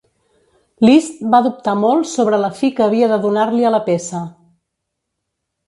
[0.87, 4.25] Liszt va dubtar molt sobre la fi que havia de donar-li a la peça.